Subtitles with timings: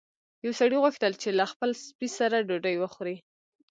[0.45, 3.15] یو سړي غوښتل چې له خپل سپي سره ډوډۍ وخوري.